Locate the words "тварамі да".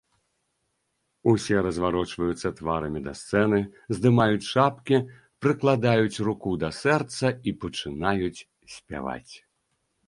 2.59-3.13